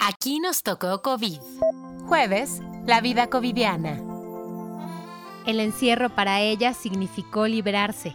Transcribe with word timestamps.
Aquí 0.00 0.38
nos 0.38 0.62
tocó 0.62 1.02
COVID. 1.02 1.40
Jueves, 2.06 2.60
la 2.86 3.00
vida 3.00 3.28
covidiana. 3.28 4.00
El 5.44 5.60
encierro 5.60 6.08
para 6.10 6.40
ella 6.40 6.72
significó 6.72 7.48
liberarse. 7.48 8.14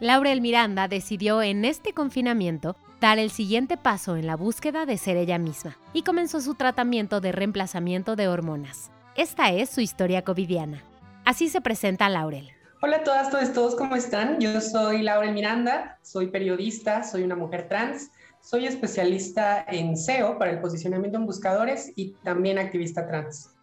Laurel 0.00 0.40
Miranda 0.40 0.86
decidió 0.86 1.42
en 1.42 1.64
este 1.64 1.92
confinamiento 1.92 2.76
dar 3.00 3.18
el 3.18 3.30
siguiente 3.30 3.76
paso 3.76 4.16
en 4.16 4.26
la 4.26 4.36
búsqueda 4.36 4.86
de 4.86 4.96
ser 4.96 5.16
ella 5.16 5.38
misma 5.38 5.76
y 5.92 6.02
comenzó 6.02 6.40
su 6.40 6.54
tratamiento 6.54 7.20
de 7.20 7.32
reemplazamiento 7.32 8.14
de 8.14 8.28
hormonas. 8.28 8.90
Esta 9.16 9.50
es 9.50 9.70
su 9.70 9.80
historia 9.80 10.22
covidiana. 10.22 10.84
Así 11.24 11.48
se 11.48 11.60
presenta 11.60 12.08
Laurel. 12.08 12.52
Hola 12.80 12.98
a 12.98 13.02
todas, 13.02 13.30
todos, 13.30 13.52
todos, 13.52 13.74
¿cómo 13.74 13.96
están? 13.96 14.38
Yo 14.38 14.60
soy 14.60 15.02
Laurel 15.02 15.34
Miranda, 15.34 15.98
soy 16.02 16.28
periodista, 16.28 17.02
soy 17.02 17.24
una 17.24 17.34
mujer 17.34 17.66
trans, 17.68 18.12
soy 18.48 18.64
especialista 18.64 19.62
en 19.68 19.94
SEO 19.94 20.38
para 20.38 20.52
el 20.52 20.60
posicionamiento 20.60 21.18
en 21.18 21.26
buscadores 21.26 21.92
y 21.96 22.14
también 22.24 22.58
activista 22.58 23.06
trans. 23.06 23.54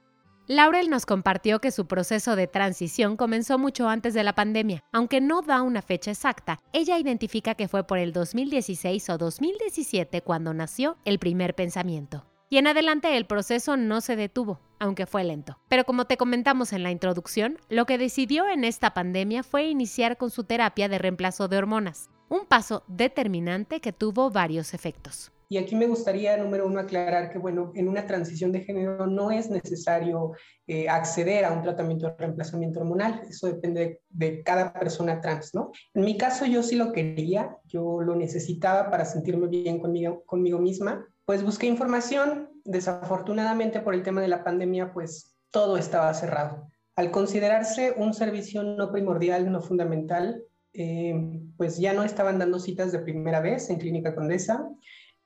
Laurel 0.46 0.92
nos 0.92 1.08
compartió 1.08 1.60
que 1.60 1.72
su 1.72 1.88
proceso 1.88 2.36
de 2.36 2.46
transición 2.46 3.18
comenzó 3.18 3.58
mucho 3.58 3.90
antes 3.90 4.14
de 4.14 4.24
la 4.24 4.36
pandemia. 4.36 4.84
Aunque 4.92 5.22
no 5.22 5.42
da 5.42 5.64
una 5.64 5.82
fecha 5.82 6.12
exacta, 6.12 6.60
ella 6.72 7.00
identifica 7.00 7.56
que 7.56 7.68
fue 7.68 7.88
por 7.88 7.98
el 7.98 8.14
2016 8.14 9.10
o 9.10 9.18
2017 9.18 10.22
cuando 10.22 10.54
nació 10.54 10.98
el 11.04 11.18
primer 11.18 11.56
pensamiento. 11.56 12.28
Y 12.48 12.58
en 12.60 12.68
adelante 12.68 13.18
el 13.18 13.26
proceso 13.26 13.78
no 13.78 14.02
se 14.02 14.16
detuvo, 14.16 14.60
aunque 14.78 15.08
fue 15.08 15.24
lento. 15.24 15.58
Pero 15.68 15.86
como 15.86 16.06
te 16.06 16.18
comentamos 16.18 16.74
en 16.74 16.84
la 16.84 16.92
introducción, 16.92 17.58
lo 17.70 17.88
que 17.88 17.98
decidió 17.98 18.48
en 18.48 18.64
esta 18.64 18.94
pandemia 18.94 19.42
fue 19.42 19.66
iniciar 19.66 20.18
con 20.18 20.30
su 20.30 20.44
terapia 20.44 20.88
de 20.88 21.00
reemplazo 21.00 21.48
de 21.48 21.58
hormonas, 21.58 22.12
un 22.30 22.46
paso 22.46 22.84
determinante 22.88 23.80
que 23.80 23.94
tuvo 23.94 24.30
varios 24.30 24.74
efectos. 24.74 25.32
Y 25.48 25.58
aquí 25.58 25.76
me 25.76 25.86
gustaría, 25.86 26.36
número 26.38 26.66
uno, 26.66 26.80
aclarar 26.80 27.32
que, 27.32 27.38
bueno, 27.38 27.72
en 27.76 27.88
una 27.88 28.08
transición 28.08 28.52
de 28.52 28.62
género 28.62 29.06
no 29.06 29.30
es 29.30 29.50
necesario 29.50 30.32
eh, 30.66 30.90
acceder 30.90 31.46
a 31.46 31.52
un 31.52 31.62
tratamiento 31.62 32.08
de 32.08 32.16
reemplazamiento 32.18 32.80
hormonal. 32.80 33.22
Eso 33.30 33.48
depende 33.48 34.02
de, 34.10 34.44
cada 34.44 34.74
persona 34.74 35.22
trans, 35.22 35.54
¿no? 35.54 35.72
En 35.94 36.04
mi 36.04 36.18
caso, 36.18 36.46
yo 36.46 36.64
sí 36.64 36.76
lo 36.76 36.92
quería, 36.92 37.58
yo 37.66 38.02
lo 38.02 38.16
necesitaba 38.16 38.90
para 38.90 39.06
sentirme 39.06 39.48
bien 39.48 39.80
conmigo, 39.80 40.24
conmigo 40.26 40.58
misma. 40.58 41.06
Pues 41.26 41.44
busqué 41.44 41.68
información. 41.68 42.50
Desafortunadamente, 42.64 43.82
por 43.82 43.94
el 43.94 44.02
tema 44.02 44.22
de 44.22 44.28
la 44.28 44.44
pandemia, 44.44 44.94
pues 44.94 45.36
todo 45.52 45.78
estaba 45.78 46.12
cerrado. 46.16 46.68
Al 46.96 47.12
considerarse 47.12 47.94
un 47.98 48.16
servicio 48.16 48.64
no 48.64 48.92
primordial, 48.92 49.52
no 49.52 49.62
fundamental, 49.62 50.44
eh, 50.78 51.42
pues 51.58 51.78
ya 51.78 51.94
no 51.94 52.04
estaban 52.04 52.40
dando 52.40 52.60
citas 52.60 52.92
de 52.92 53.00
primera 53.00 53.40
vez 53.40 53.70
en 53.70 53.78
Clínica 53.78 54.14
Condesa 54.14 54.70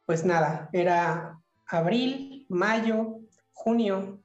pues 0.10 0.26
nada, 0.26 0.72
era 0.74 1.40
abril, 1.68 2.48
mayo, 2.50 3.20
junio, 3.52 4.20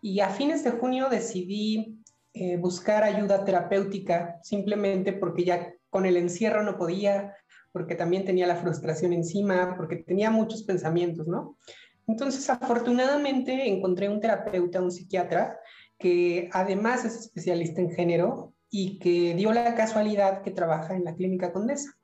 y 0.00 0.20
a 0.20 0.30
fines 0.30 0.64
de 0.64 0.70
junio 0.70 1.10
decidí 1.10 2.02
eh, 2.32 2.56
buscar 2.56 3.04
ayuda 3.04 3.44
terapéutica 3.44 4.38
simplemente 4.42 5.12
porque 5.12 5.44
ya 5.44 5.74
con 5.90 6.06
el 6.06 6.16
encierro 6.16 6.62
no 6.62 6.78
podía, 6.78 7.34
porque 7.70 7.96
también 7.96 8.24
tenía 8.24 8.46
la 8.46 8.56
frustración 8.56 9.12
encima, 9.12 9.74
porque 9.76 9.96
tenía 9.96 10.30
muchos 10.30 10.62
pensamientos, 10.62 11.26
¿no? 11.26 11.58
Entonces, 12.06 12.48
afortunadamente 12.48 13.68
encontré 13.68 14.08
un 14.08 14.22
terapeuta, 14.22 14.80
un 14.80 14.90
psiquiatra, 14.90 15.60
que 15.98 16.48
además 16.50 17.04
es 17.04 17.16
especialista 17.16 17.82
en 17.82 17.90
género 17.90 18.53
y 18.76 18.98
que 18.98 19.36
dio 19.36 19.52
la 19.52 19.76
casualidad 19.76 20.42
que 20.42 20.50
trabaja 20.50 20.96
en 20.96 21.04
la 21.04 21.14
clínica 21.14 21.52
Condesa. 21.52 21.96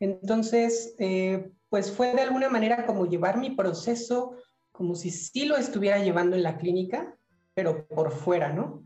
Entonces, 0.00 0.96
eh, 0.98 1.52
pues 1.68 1.92
fue 1.92 2.12
de 2.12 2.22
alguna 2.22 2.48
manera 2.48 2.84
como 2.84 3.06
llevar 3.06 3.38
mi 3.38 3.50
proceso 3.50 4.34
como 4.72 4.96
si 4.96 5.12
sí 5.12 5.44
lo 5.44 5.56
estuviera 5.56 6.02
llevando 6.02 6.34
en 6.34 6.42
la 6.42 6.56
clínica, 6.56 7.16
pero 7.54 7.86
por 7.86 8.10
fuera, 8.10 8.52
¿no? 8.52 8.82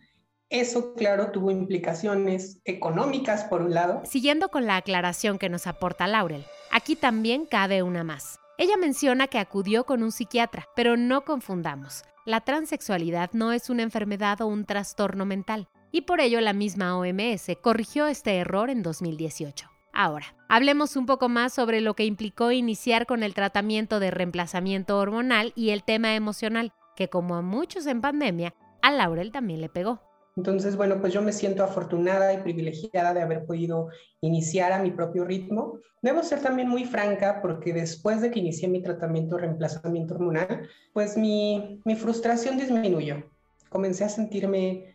Eso, 0.51 0.93
claro, 0.93 1.31
tuvo 1.31 1.51
implicaciones 1.51 2.61
económicas, 2.67 3.45
por 3.45 3.63
un 3.63 3.73
lado. 3.73 4.03
Siguiendo 4.05 4.51
con 4.51 4.67
la 4.67 4.77
aclaración 4.77 5.39
que 5.39 5.49
nos 5.49 5.67
aporta 5.67 6.07
Laurel, 6.07 6.45
aquí 6.71 6.95
también 6.95 7.47
cabe 7.47 7.83
una 7.83 8.05
más. 8.05 8.39
Ella 8.59 8.77
menciona 8.77 9.29
que 9.29 9.39
acudió 9.39 9.85
con 9.85 10.03
un 10.03 10.13
psiquiatra, 10.13 10.69
pero 10.77 10.99
no 10.99 11.25
confundamos. 11.25 12.03
La 12.27 12.43
transexualidad 12.43 13.31
no 13.33 13.53
es 13.53 13.71
una 13.71 13.83
enfermedad 13.83 14.43
o 14.43 14.47
un 14.47 14.67
trastorno 14.67 15.25
mental, 15.25 15.69
y 15.95 16.01
por 16.01 16.21
ello 16.21 16.41
la 16.41 16.53
misma 16.53 16.99
OMS 16.99 17.57
corrigió 17.61 18.09
este 18.09 18.37
error 18.39 18.69
en 18.69 18.83
2018. 18.83 19.71
Ahora, 19.93 20.27
hablemos 20.49 20.97
un 20.97 21.07
poco 21.07 21.29
más 21.29 21.53
sobre 21.53 21.81
lo 21.81 21.95
que 21.95 22.05
implicó 22.05 22.51
iniciar 22.51 23.07
con 23.07 23.23
el 23.23 23.33
tratamiento 23.33 24.01
de 24.01 24.11
reemplazamiento 24.11 24.99
hormonal 24.99 25.53
y 25.55 25.71
el 25.71 25.85
tema 25.85 26.17
emocional, 26.17 26.73
que 26.97 27.09
como 27.09 27.37
a 27.37 27.43
muchos 27.43 27.87
en 27.87 28.01
pandemia, 28.01 28.55
a 28.83 28.91
Laurel 28.91 29.31
también 29.31 29.61
le 29.61 29.69
pegó. 29.69 30.03
Entonces, 30.37 30.77
bueno, 30.77 31.01
pues 31.01 31.13
yo 31.13 31.23
me 31.23 31.33
siento 31.33 31.63
afortunada 31.63 32.35
y 32.35 32.39
privilegiada 32.39 33.15
de 33.15 33.23
haber 33.23 33.47
podido 33.47 33.91
iniciar 34.21 34.73
a 34.73 34.83
mi 34.83 34.91
propio 34.91 35.25
ritmo. 35.25 35.79
Debo 36.03 36.25
ser 36.25 36.41
también 36.41 36.69
muy 36.69 36.87
franca 36.87 37.41
porque 37.41 37.73
después 37.73 38.21
de 38.21 38.33
que 38.33 38.41
inicié 38.41 38.67
mi 38.67 38.83
tratamiento 38.83 39.37
de 39.37 39.43
reemplazamiento 39.43 40.15
hormonal, 40.17 40.69
pues 40.93 41.17
mi, 41.17 41.81
mi 41.85 41.95
frustración 41.95 42.57
disminuyó. 42.57 43.23
Comencé 43.69 44.03
a 44.03 44.09
sentirme 44.09 44.94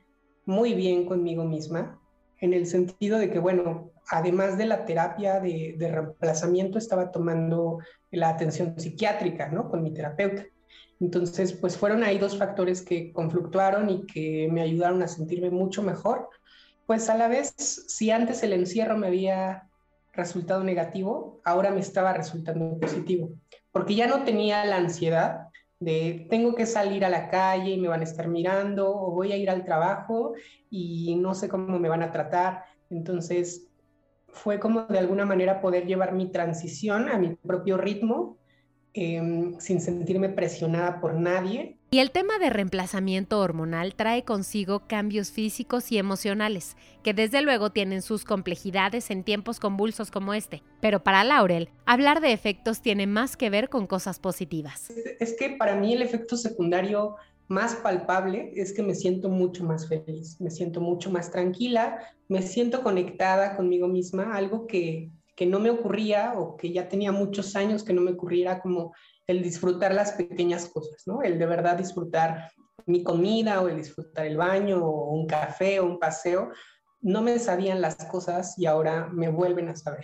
muy 0.49 0.73
bien 0.73 1.05
conmigo 1.05 1.45
misma, 1.45 2.01
en 2.39 2.53
el 2.53 2.65
sentido 2.65 3.19
de 3.19 3.29
que, 3.29 3.37
bueno, 3.37 3.91
además 4.09 4.57
de 4.57 4.65
la 4.65 4.83
terapia 4.83 5.39
de, 5.39 5.75
reemplazamiento, 5.79 6.79
estaba 6.79 7.11
tomando 7.11 7.77
la 8.09 8.29
atención 8.29 8.73
psiquiátrica, 8.77 9.49
¿no? 9.49 9.69
Con 9.69 9.83
mi 9.83 9.93
terapeuta. 9.93 10.45
Entonces, 10.99 11.53
pues 11.53 11.77
fueron 11.77 12.03
ahí 12.03 12.17
dos 12.17 12.35
factores 12.37 12.81
que 12.81 13.13
confluctuaron 13.13 13.89
y 13.89 14.05
que 14.07 14.49
me 14.51 14.61
ayudaron 14.61 15.03
a 15.03 15.07
sentirme 15.07 15.51
mucho 15.51 15.83
mejor. 15.83 16.27
Pues 16.87 17.09
a 17.09 17.15
la 17.15 17.27
vez, 17.27 17.53
si 17.55 18.09
antes 18.09 18.41
el 18.41 18.53
encierro 18.53 18.97
me 18.97 19.07
había 19.07 19.69
resultado 20.13 20.63
negativo, 20.63 21.39
ahora 21.45 21.69
me 21.69 21.79
estaba 21.79 22.11
resultando 22.13 22.79
positivo, 22.79 23.29
porque 23.71 23.93
ya 23.93 24.07
no 24.07 24.23
tenía 24.23 24.65
la 24.65 24.77
ansiedad 24.77 25.48
de 25.79 26.27
tengo 26.29 26.55
que 26.55 26.65
salir 26.65 27.05
a 27.05 27.09
la 27.09 27.29
calle 27.29 27.71
y 27.71 27.79
me 27.79 27.87
van 27.87 28.01
a 28.01 28.03
estar 28.03 28.27
mirando 28.27 28.89
o 28.89 29.11
voy 29.11 29.31
a 29.31 29.37
ir 29.37 29.49
al 29.49 29.63
trabajo 29.63 30.33
y 30.69 31.15
no 31.15 31.33
sé 31.33 31.47
cómo 31.49 31.79
me 31.79 31.89
van 31.89 32.03
a 32.03 32.11
tratar. 32.11 32.63
Entonces, 32.89 33.69
fue 34.27 34.59
como 34.59 34.81
de 34.83 34.99
alguna 34.99 35.25
manera 35.25 35.61
poder 35.61 35.85
llevar 35.85 36.13
mi 36.13 36.31
transición 36.31 37.09
a 37.09 37.17
mi 37.17 37.35
propio 37.35 37.77
ritmo 37.77 38.37
em, 38.93 39.59
sin 39.59 39.81
sentirme 39.81 40.29
presionada 40.29 40.99
por 40.99 41.15
nadie. 41.15 41.78
Y 41.91 41.97
el 41.97 42.11
tema 42.11 42.37
de 42.37 42.51
reemplazamiento 42.51 43.39
hormonal 43.39 43.95
trae 43.95 44.23
consigo 44.23 44.83
cambios 44.85 45.31
físicos 45.31 45.91
y 45.91 45.97
emocionales, 45.97 46.77
que 47.01 47.15
desde 47.15 47.41
luego 47.41 47.71
tienen 47.71 48.03
sus 48.03 48.25
complejidades 48.25 49.09
en 49.09 49.23
tiempos 49.23 49.59
convulsos 49.59 50.11
como 50.11 50.35
este. 50.35 50.61
Pero 50.81 51.01
para 51.01 51.23
Laurel, 51.23 51.69
hablar 51.87 52.21
de 52.21 52.31
efectos 52.31 52.83
tiene 52.83 53.07
más 53.07 53.35
que 53.35 53.49
ver 53.49 53.69
con 53.69 53.87
cosas 53.87 54.19
positivas. 54.19 54.91
Es 55.19 55.35
que 55.35 55.49
para 55.49 55.75
mí 55.75 55.95
el 55.95 56.03
efecto 56.03 56.37
secundario 56.37 57.15
más 57.47 57.73
palpable 57.77 58.53
es 58.55 58.71
que 58.71 58.83
me 58.83 58.93
siento 58.93 59.27
mucho 59.27 59.63
más 59.63 59.87
feliz, 59.87 60.39
me 60.39 60.51
siento 60.51 60.81
mucho 60.81 61.09
más 61.09 61.31
tranquila, 61.31 61.97
me 62.27 62.43
siento 62.43 62.83
conectada 62.83 63.55
conmigo 63.57 63.87
misma, 63.87 64.35
algo 64.35 64.67
que, 64.67 65.09
que 65.39 65.45
no 65.45 65.61
me 65.61 65.69
ocurría 65.69 66.33
o 66.35 66.57
que 66.57 66.73
ya 66.73 66.89
tenía 66.89 67.13
muchos 67.13 67.55
años 67.55 67.85
que 67.85 67.93
no 67.93 68.01
me 68.01 68.11
ocurriera 68.11 68.59
como 68.59 68.93
el 69.25 69.41
disfrutar 69.41 69.93
las 69.93 70.11
pequeñas 70.11 70.67
cosas, 70.67 71.03
¿no? 71.05 71.21
El 71.21 71.39
de 71.39 71.45
verdad 71.45 71.77
disfrutar 71.77 72.51
mi 72.85 73.03
comida 73.03 73.61
o 73.61 73.69
el 73.69 73.77
disfrutar 73.77 74.25
el 74.25 74.35
baño 74.35 74.83
o 74.85 75.11
un 75.11 75.27
café 75.27 75.79
o 75.79 75.85
un 75.85 75.97
paseo. 75.97 76.51
No 76.99 77.21
me 77.21 77.39
sabían 77.39 77.79
las 77.79 77.95
cosas 78.07 78.55
y 78.57 78.65
ahora 78.65 79.07
me 79.13 79.29
vuelven 79.29 79.69
a 79.69 79.77
saber. 79.77 80.03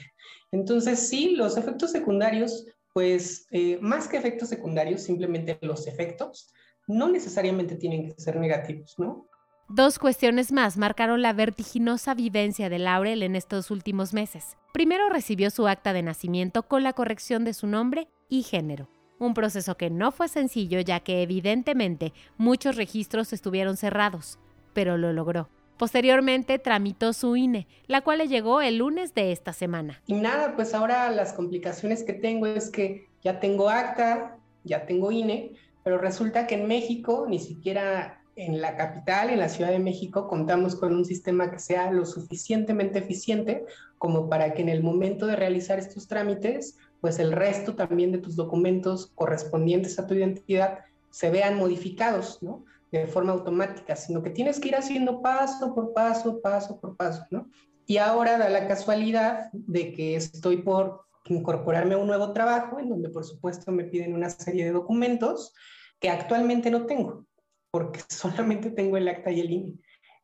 Entonces, 0.54 1.10
sí, 1.10 1.36
los 1.36 1.58
efectos 1.58 1.92
secundarios, 1.92 2.66
pues 2.94 3.46
eh, 3.52 3.78
más 3.82 4.08
que 4.08 4.16
efectos 4.16 4.48
secundarios, 4.48 5.02
simplemente 5.02 5.58
los 5.60 5.86
efectos, 5.86 6.54
no 6.88 7.10
necesariamente 7.10 7.76
tienen 7.76 8.08
que 8.08 8.22
ser 8.22 8.38
negativos, 8.38 8.96
¿no? 8.98 9.28
Dos 9.68 9.98
cuestiones 9.98 10.52
más 10.52 10.78
marcaron 10.78 11.24
la 11.24 11.34
vertiginosa 11.34 12.14
vivencia 12.14 12.70
de 12.70 12.78
Laurel 12.78 13.24
en 13.24 13.36
estos 13.36 13.72
últimos 13.72 14.14
meses. 14.14 14.58
Primero 14.74 15.10
recibió 15.10 15.50
su 15.50 15.68
acta 15.68 15.92
de 15.92 16.04
nacimiento 16.04 16.64
con 16.64 16.84
la 16.84 16.94
corrección 16.94 17.44
de 17.46 17.56
su 17.56 17.66
nombre 17.66 18.08
y 18.30 18.44
género, 18.44 18.90
un 19.18 19.34
proceso 19.34 19.76
que 19.76 19.90
no 19.90 20.12
fue 20.12 20.28
sencillo 20.28 20.82
ya 20.82 21.00
que 21.00 21.24
evidentemente 21.24 22.14
muchos 22.38 22.76
registros 22.76 23.34
estuvieron 23.34 23.76
cerrados, 23.76 24.38
pero 24.74 25.00
lo 25.00 25.12
logró. 25.14 25.50
Posteriormente 25.80 26.60
tramitó 26.60 27.12
su 27.12 27.36
INE, 27.36 27.68
la 27.88 28.02
cual 28.02 28.20
le 28.20 28.28
llegó 28.28 28.62
el 28.62 28.78
lunes 28.78 29.16
de 29.16 29.32
esta 29.32 29.52
semana. 29.52 30.00
Y 30.06 30.14
nada, 30.14 30.56
pues 30.56 30.76
ahora 30.76 31.10
las 31.10 31.34
complicaciones 31.34 32.04
que 32.04 32.14
tengo 32.14 32.46
es 32.46 32.70
que 32.70 33.10
ya 33.24 33.40
tengo 33.40 33.72
acta, 33.72 34.38
ya 34.64 34.86
tengo 34.86 35.12
INE, 35.12 35.56
pero 35.84 35.98
resulta 35.98 36.46
que 36.46 36.54
en 36.54 36.68
México, 36.68 37.26
ni 37.28 37.40
siquiera 37.40 38.22
en 38.36 38.62
la 38.62 38.76
capital, 38.76 39.30
en 39.30 39.40
la 39.40 39.50
Ciudad 39.50 39.72
de 39.72 39.80
México, 39.80 40.28
contamos 40.28 40.76
con 40.76 40.94
un 40.94 41.06
sistema 41.06 41.52
que 41.52 41.60
sea 41.60 41.92
lo 41.92 42.06
suficientemente 42.06 43.00
eficiente 43.00 43.66
como 43.98 44.30
para 44.30 44.54
que 44.54 44.62
en 44.62 44.70
el 44.70 44.84
momento 44.84 45.26
de 45.26 45.36
realizar 45.36 45.80
estos 45.80 46.08
trámites 46.08 46.78
pues 47.06 47.20
el 47.20 47.34
resto 47.34 47.76
también 47.76 48.12
de 48.12 48.18
tus 48.18 48.36
documentos 48.36 49.12
correspondientes 49.14 50.00
a 50.00 50.08
tu 50.08 50.16
identidad 50.16 50.80
se 51.12 51.30
vean 51.30 51.56
modificados, 51.56 52.42
¿no? 52.42 52.66
De 52.92 53.06
forma 53.06 53.34
automática, 53.34 53.96
sino 53.96 54.24
que 54.24 54.32
tienes 54.32 54.60
que 54.60 54.70
ir 54.70 54.76
haciendo 54.76 55.22
paso 55.22 55.76
por 55.76 55.94
paso, 55.94 56.42
paso 56.42 56.80
por 56.80 56.96
paso, 56.96 57.24
¿no? 57.30 57.48
Y 57.86 57.98
ahora 57.98 58.40
da 58.40 58.50
la 58.50 58.68
casualidad 58.68 59.52
de 59.54 59.94
que 59.94 60.16
estoy 60.16 60.64
por 60.64 61.02
incorporarme 61.26 61.94
a 61.94 62.00
un 62.00 62.08
nuevo 62.08 62.34
trabajo 62.34 62.80
en 62.80 62.90
donde 62.90 63.10
por 63.10 63.24
supuesto 63.24 63.72
me 63.72 63.84
piden 63.84 64.16
una 64.16 64.32
serie 64.32 64.66
de 64.66 64.72
documentos 64.72 65.54
que 66.00 66.10
actualmente 66.10 66.72
no 66.72 66.88
tengo, 66.88 67.28
porque 67.76 68.00
solamente 68.08 68.72
tengo 68.72 68.96
el 68.96 69.10
acta 69.10 69.32
y 69.32 69.42
el 69.42 69.52
INE. 69.52 69.74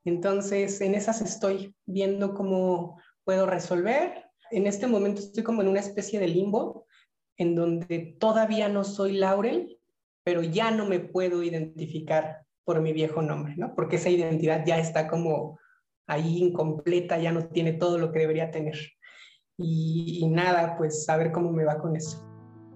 Entonces, 0.05 0.79
en 0.79 0.95
esas 0.95 1.19
estoy 1.19 1.75
viendo 1.85 2.33
cómo 2.33 2.97
puedo 3.25 3.45
resolver. 3.45 4.23
En 4.51 4.67
este 4.67 4.87
momento 4.87 5.19
estoy 5.19 5.43
como 5.43 5.61
en 5.61 5.67
una 5.67 5.81
especie 5.81 6.17
de 6.17 6.29
limbo 6.29 6.87
en 7.35 7.53
donde 7.55 8.15
todavía 8.21 8.69
no 8.69 8.85
soy 8.85 9.17
Laurel, 9.17 9.77
pero 10.23 10.43
ya 10.43 10.71
no 10.71 10.85
me 10.85 11.01
puedo 11.01 11.43
identificar 11.43 12.45
por 12.63 12.79
mi 12.79 12.93
viejo 12.93 13.21
nombre, 13.21 13.55
¿no? 13.57 13.75
Porque 13.75 13.97
esa 13.97 14.09
identidad 14.09 14.63
ya 14.65 14.79
está 14.79 15.09
como 15.09 15.59
ahí 16.07 16.37
incompleta, 16.37 17.19
ya 17.19 17.33
no 17.33 17.49
tiene 17.49 17.73
todo 17.73 17.97
lo 17.97 18.13
que 18.13 18.19
debería 18.19 18.49
tener. 18.49 18.77
Y, 19.57 20.19
y 20.21 20.27
nada, 20.29 20.77
pues 20.77 21.09
a 21.09 21.17
ver 21.17 21.33
cómo 21.33 21.51
me 21.51 21.65
va 21.65 21.79
con 21.79 21.97
eso. 21.97 22.30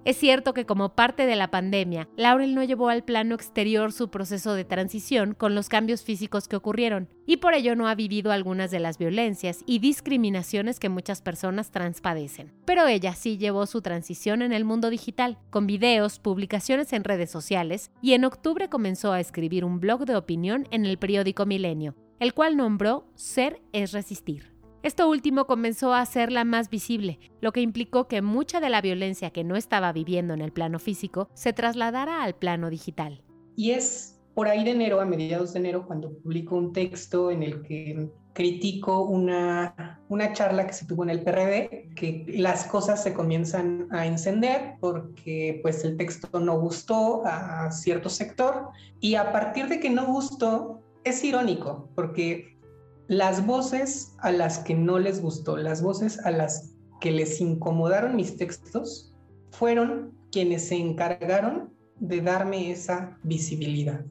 Es 0.05 0.17
cierto 0.17 0.53
que 0.53 0.67
como 0.67 0.89
parte 0.89 1.25
de 1.25 1.35
la 1.35 1.49
pandemia, 1.49 2.07
Laurel 2.15 2.53
no 2.53 2.63
llevó 2.63 2.89
al 2.89 3.03
plano 3.03 3.33
exterior 3.33 3.91
su 3.91 4.11
proceso 4.11 4.53
de 4.53 4.63
transición 4.63 5.33
con 5.33 5.55
los 5.55 5.67
cambios 5.67 6.03
físicos 6.03 6.47
que 6.47 6.55
ocurrieron, 6.55 7.09
y 7.25 7.37
por 7.37 7.55
ello 7.55 7.75
no 7.75 7.87
ha 7.87 7.95
vivido 7.95 8.31
algunas 8.31 8.69
de 8.69 8.79
las 8.79 8.99
violencias 8.99 9.63
y 9.65 9.79
discriminaciones 9.79 10.79
que 10.79 10.89
muchas 10.89 11.23
personas 11.23 11.71
trans 11.71 12.01
padecen. 12.01 12.53
Pero 12.65 12.85
ella 12.85 13.15
sí 13.15 13.39
llevó 13.39 13.65
su 13.65 13.81
transición 13.81 14.43
en 14.43 14.53
el 14.53 14.63
mundo 14.63 14.91
digital, 14.91 15.39
con 15.49 15.65
videos, 15.65 16.19
publicaciones 16.19 16.93
en 16.93 17.03
redes 17.03 17.31
sociales, 17.31 17.89
y 17.99 18.13
en 18.13 18.25
octubre 18.25 18.69
comenzó 18.69 19.11
a 19.11 19.19
escribir 19.19 19.65
un 19.65 19.79
blog 19.79 20.05
de 20.05 20.15
opinión 20.15 20.67
en 20.69 20.85
el 20.85 20.99
periódico 20.99 21.47
Milenio, 21.47 21.95
el 22.19 22.35
cual 22.35 22.57
nombró 22.57 23.07
Ser 23.15 23.59
es 23.73 23.91
Resistir. 23.91 24.54
Esto 24.85 25.09
último 25.09 25.47
comenzó 25.47 25.95
a 25.95 26.01
hacerla 26.01 26.43
más 26.43 26.69
visible, 26.69 27.17
lo 27.41 27.51
que 27.51 27.61
implicó 27.61 28.07
que 28.07 28.21
mucha 28.21 28.59
de 28.59 28.69
la 28.69 28.81
violencia 28.81 29.31
que 29.31 29.43
no 29.43 29.55
estaba 29.55 29.91
viviendo 29.91 30.35
en 30.35 30.41
el 30.41 30.51
plano 30.51 30.77
físico 30.77 31.27
se 31.33 31.53
trasladara 31.53 32.21
al 32.21 32.35
plano 32.35 32.69
digital. 32.69 33.23
Y 33.55 33.71
es 33.71 34.21
por 34.35 34.47
ahí 34.47 34.63
de 34.63 34.69
enero, 34.69 35.01
a 35.01 35.05
mediados 35.05 35.53
de 35.53 35.59
enero, 35.61 35.87
cuando 35.87 36.13
publico 36.19 36.55
un 36.55 36.71
texto 36.71 37.31
en 37.31 37.41
el 37.41 37.63
que 37.63 38.11
critico 38.33 39.01
una, 39.01 40.03
una 40.07 40.33
charla 40.33 40.67
que 40.67 40.73
se 40.73 40.85
tuvo 40.85 41.01
en 41.01 41.09
el 41.09 41.23
PRD, 41.23 41.89
que 41.95 42.23
las 42.38 42.65
cosas 42.65 43.01
se 43.01 43.11
comienzan 43.11 43.88
a 43.89 44.05
encender 44.05 44.75
porque 44.79 45.61
pues 45.63 45.83
el 45.83 45.97
texto 45.97 46.39
no 46.39 46.59
gustó 46.59 47.25
a 47.25 47.71
cierto 47.71 48.07
sector 48.07 48.67
y 48.99 49.15
a 49.15 49.31
partir 49.31 49.67
de 49.67 49.79
que 49.79 49.89
no 49.89 50.05
gustó, 50.05 50.83
es 51.03 51.23
irónico 51.23 51.89
porque 51.95 52.54
las 53.07 53.45
voces 53.45 54.15
a 54.19 54.31
las 54.31 54.59
que 54.59 54.73
no 54.73 54.99
les 54.99 55.21
gustó, 55.21 55.57
las 55.57 55.81
voces 55.81 56.19
a 56.25 56.31
las 56.31 56.75
que 56.99 57.11
les 57.11 57.39
incomodaron 57.39 58.15
mis 58.15 58.37
textos, 58.37 59.13
fueron 59.51 60.11
quienes 60.31 60.67
se 60.67 60.75
encargaron 60.75 61.73
de 61.99 62.21
darme 62.21 62.71
esa 62.71 63.17
visibilidad, 63.23 64.03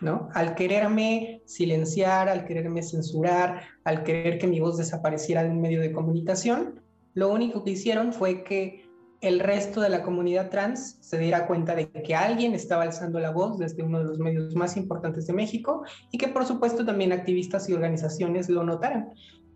¿no? 0.00 0.28
Al 0.34 0.54
quererme 0.54 1.42
silenciar, 1.46 2.28
al 2.28 2.44
quererme 2.44 2.82
censurar, 2.82 3.62
al 3.84 4.02
querer 4.02 4.38
que 4.38 4.46
mi 4.46 4.60
voz 4.60 4.76
desapareciera 4.76 5.44
de 5.44 5.50
un 5.50 5.60
medio 5.60 5.80
de 5.80 5.92
comunicación, 5.92 6.80
lo 7.14 7.30
único 7.32 7.62
que 7.64 7.70
hicieron 7.70 8.12
fue 8.12 8.42
que 8.42 8.81
el 9.22 9.38
resto 9.38 9.80
de 9.80 9.88
la 9.88 10.02
comunidad 10.02 10.50
trans 10.50 10.98
se 11.00 11.16
diera 11.16 11.46
cuenta 11.46 11.76
de 11.76 11.88
que 11.88 12.14
alguien 12.14 12.54
estaba 12.54 12.82
alzando 12.82 13.20
la 13.20 13.30
voz 13.30 13.56
desde 13.56 13.84
uno 13.84 14.00
de 14.00 14.04
los 14.04 14.18
medios 14.18 14.56
más 14.56 14.76
importantes 14.76 15.28
de 15.28 15.32
México 15.32 15.84
y 16.10 16.18
que 16.18 16.26
por 16.26 16.44
supuesto 16.44 16.84
también 16.84 17.12
activistas 17.12 17.68
y 17.68 17.72
organizaciones 17.72 18.48
lo 18.48 18.64
notaran. 18.64 19.10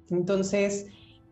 Entonces, 0.08 0.86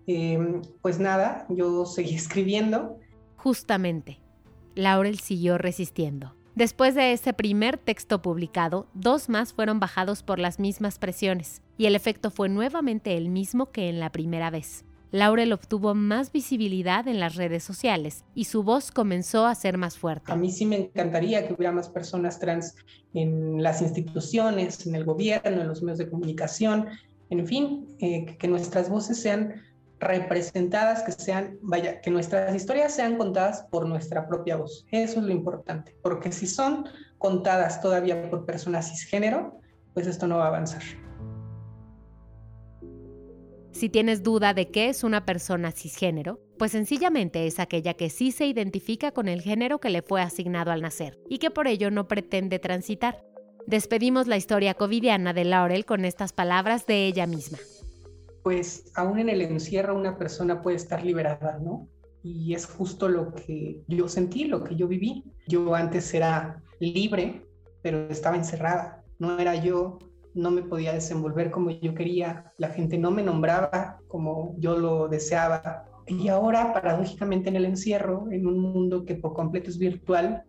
em, 0.08 0.62
pues 0.82 0.98
nada, 0.98 1.46
yo 1.48 1.86
seguí 1.86 2.14
escribiendo. 2.16 2.98
Justamente, 3.36 4.19
Laurel 4.75 5.20
siguió 5.20 5.56
resistiendo. 5.56 6.34
Después 6.56 6.96
de 6.96 7.12
ese 7.12 7.34
primer 7.34 7.78
texto 7.78 8.20
publicado, 8.20 8.88
dos 8.94 9.28
más 9.28 9.52
fueron 9.52 9.78
bajados 9.78 10.25
por 10.25 10.40
las 10.40 10.58
mismas 10.58 10.98
presiones, 10.98 11.62
y 11.78 11.87
el 11.87 11.94
efecto 11.94 12.30
fue 12.30 12.48
nuevamente 12.48 13.16
el 13.16 13.28
mismo 13.28 13.70
que 13.70 13.88
en 13.88 14.00
la 14.00 14.10
primera 14.10 14.50
vez. 14.50 14.84
Laurel 15.14 15.52
obtuvo 15.52 15.94
más 15.94 16.32
visibilidad 16.32 17.06
en 17.06 17.20
las 17.20 17.37
redes 17.37 17.62
sociales 17.62 18.25
y 18.34 18.46
su 18.46 18.64
voz 18.64 18.90
comenzó 18.90 19.46
a 19.46 19.55
ser 19.55 19.78
más 19.78 19.96
fuerte. 19.96 20.32
A 20.32 20.34
mí 20.34 20.50
sí 20.50 20.66
me 20.66 20.76
encantaría 20.76 21.46
que 21.46 21.55
hubiera 21.55 21.70
más 21.70 21.88
personas 21.88 22.40
trans 22.40 22.75
en 23.12 23.62
las 23.62 23.81
instituciones, 23.81 24.84
en 24.88 24.96
el 24.96 25.05
gobierno, 25.05 25.61
en 25.62 25.69
los 25.69 25.84
medios 25.84 25.99
de 25.99 26.11
comunicación, 26.11 26.88
en 27.31 27.46
fin, 27.46 27.87
eh, 28.00 28.37
que 28.37 28.49
nuestras 28.49 28.90
voces 28.90 29.22
sean 29.22 29.62
representadas, 30.00 31.05
que 31.05 31.12
sean, 31.12 31.58
vaya, 31.62 32.00
que 32.00 32.11
nuestras 32.11 32.52
historias 32.52 32.93
sean 32.93 33.16
contadas 33.16 33.69
por 33.70 33.87
nuestra 33.87 34.26
propia 34.26 34.56
voz. 34.56 34.84
Eso 34.90 35.20
es 35.20 35.26
lo 35.26 35.32
importante, 35.32 35.94
porque 36.02 36.32
si 36.32 36.49
son 36.49 36.88
contadas 37.19 37.81
todavía 37.81 38.28
por 38.31 38.44
personas 38.44 38.90
cisgénero, 38.90 39.61
pues 39.93 40.08
esto 40.08 40.26
no 40.26 40.38
va 40.38 40.46
a 40.46 40.49
avanzar. 40.49 40.82
Si 43.75 43.88
tienes 43.88 44.23
duda 44.23 44.55
de 44.55 44.71
qué 44.71 44.88
es 44.88 45.03
una 45.03 45.26
persona 45.26 45.73
cisgénero, 45.73 46.38
pues 46.59 46.71
sencillamente 46.71 47.49
es 47.49 47.59
aquella 47.59 47.94
que 47.94 48.09
sí 48.09 48.31
se 48.31 48.47
identifica 48.47 49.11
con 49.11 49.26
el 49.26 49.43
género 49.43 49.81
que 49.81 49.91
le 49.91 50.00
fue 50.00 50.23
asignado 50.23 50.71
al 50.71 50.81
nacer 50.81 51.19
y 51.29 51.38
que 51.38 51.50
por 51.50 51.67
ello 51.67 51.91
no 51.91 52.06
pretende 52.06 52.61
transitar. 52.61 53.25
Despedimos 53.67 54.29
la 54.29 54.37
historia 54.37 54.75
covidiana 54.75 55.32
de 55.32 55.44
Laurel 55.44 55.85
con 55.87 56.05
estas 56.05 56.32
palabras 56.32 56.87
de 56.87 57.05
ella 57.06 57.26
misma. 57.26 57.59
Pues 58.44 58.93
aún 58.94 59.19
en 59.19 59.29
el 59.29 59.43
encierro 59.43 59.97
una 59.97 60.19
persona 60.19 60.62
puede 60.62 60.76
estar 60.76 61.05
liberada, 61.05 61.59
¿no? 61.59 61.88
Y 62.23 62.55
es 62.55 62.67
justo 62.67 63.09
lo 63.09 63.35
que 63.35 63.82
yo 63.88 64.06
sentí, 64.06 64.44
lo 64.44 64.62
que 64.62 64.76
yo 64.76 64.87
viví. 64.87 65.25
Yo 65.49 65.75
antes 65.75 66.15
era 66.15 66.62
libre, 66.79 67.44
pero 67.82 68.09
estaba 68.09 68.37
encerrada. 68.37 69.03
No 69.19 69.37
era 69.41 69.56
yo, 69.56 69.99
no 70.34 70.50
me 70.50 70.62
podía 70.62 70.92
desenvolver 70.92 71.50
como 71.50 71.70
yo 71.70 71.94
quería, 71.94 72.52
la 72.58 72.69
gente 72.69 72.98
no 72.98 73.10
me 73.10 73.22
nombraba 73.22 73.98
como 74.08 74.54
yo 74.58 74.76
lo 74.76 75.08
deseaba. 75.08 75.86
Y 76.06 76.28
ahora, 76.28 76.72
paradójicamente, 76.72 77.48
en 77.48 77.56
el 77.56 77.64
encierro, 77.64 78.26
en 78.31 78.46
un 78.46 78.58
mundo 78.60 79.04
que 79.04 79.14
por 79.14 79.32
completo 79.32 79.70
es 79.70 79.78
virtual, 79.78 80.44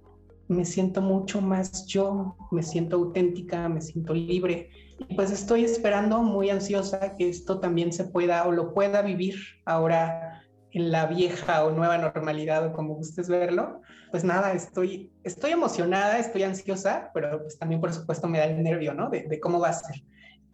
me 0.47 0.65
siento 0.65 1.01
mucho 1.01 1.41
más 1.41 1.85
yo, 1.87 2.35
me 2.51 2.61
siento 2.61 2.98
auténtica, 2.98 3.69
me 3.69 3.81
siento 3.81 4.13
libre. 4.13 4.69
Y 5.07 5.15
pues 5.15 5.31
estoy 5.31 5.63
esperando 5.63 6.21
muy 6.21 6.50
ansiosa 6.50 7.15
que 7.15 7.29
esto 7.29 7.60
también 7.60 7.91
se 7.93 8.05
pueda 8.05 8.45
o 8.45 8.51
lo 8.51 8.74
pueda 8.74 9.01
vivir 9.01 9.36
ahora 9.65 10.44
la 10.79 11.05
vieja 11.05 11.63
o 11.63 11.72
nueva 11.72 11.98
normalidad 11.98 12.65
o 12.65 12.74
como 12.74 12.96
gustes 12.96 13.29
verlo, 13.29 13.82
pues 14.12 14.24
nada, 14.24 14.53
estoy, 14.53 15.12
estoy 15.24 15.51
emocionada, 15.51 16.20
estoy 16.20 16.44
ansiosa, 16.44 17.12
pero 17.13 17.41
pues 17.41 17.58
también 17.58 17.82
por 17.82 17.94
supuesto 17.94 18.27
me 18.27 18.39
da 18.39 18.46
el 18.46 18.62
nervio, 18.62 18.94
¿no? 18.94 19.10
De, 19.10 19.39
cómo 19.39 19.60
va 19.60 19.70
a 19.70 19.74
ser. 19.74 20.03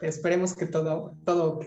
Esperemos 0.02 0.56
que 0.56 0.66
todo, 0.66 1.16
todo 1.26 1.56
ok. 1.56 1.66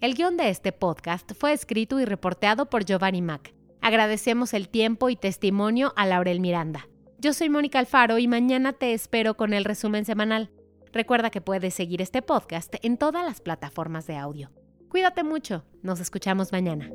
El 0.00 0.14
guion 0.14 0.36
de 0.36 0.50
este 0.50 0.72
podcast 0.72 1.32
fue 1.38 1.52
escrito 1.52 1.98
y 2.00 2.04
reporteado 2.04 2.68
por 2.68 2.84
Giovanni 2.84 3.22
Mac. 3.22 3.54
Agradecemos 3.80 4.52
el 4.52 4.68
tiempo 4.68 5.08
y 5.08 5.16
testimonio 5.16 5.92
a 5.96 6.06
Laurel 6.06 6.40
Miranda. 6.40 6.88
Yo 7.18 7.32
soy 7.32 7.48
Mónica 7.48 7.78
Alfaro 7.78 8.18
y 8.18 8.28
mañana 8.28 8.72
te 8.72 8.92
espero 8.92 9.36
con 9.36 9.52
el 9.52 9.64
resumen 9.64 10.04
semanal. 10.04 10.50
Recuerda 10.92 11.30
que 11.30 11.40
puedes 11.40 11.74
seguir 11.74 12.02
este 12.02 12.22
podcast 12.22 12.74
en 12.82 12.96
todas 12.96 13.24
las 13.24 13.40
plataformas 13.40 14.06
de 14.06 14.16
audio. 14.16 14.50
Cuídate 14.88 15.24
mucho, 15.24 15.64
nos 15.82 16.00
escuchamos 16.00 16.52
mañana. 16.52 16.90